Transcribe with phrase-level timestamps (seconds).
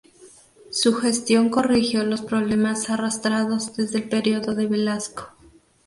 [0.71, 5.29] Su gestión corrigió los problemas arrastrados desde el periodo de Velasco.